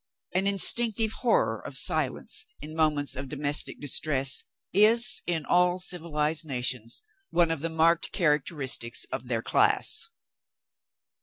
[0.33, 7.03] An instinctive horror of silence, in moments of domestic distress, is, in all civilized nations,
[7.29, 10.07] one of the marked characteristics of their class.